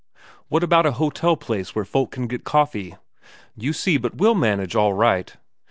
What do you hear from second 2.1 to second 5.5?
get coffee? You see but we'll manage all right.